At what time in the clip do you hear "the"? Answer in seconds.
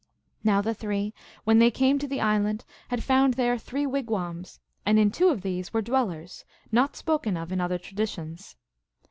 0.63-0.73, 2.07-2.21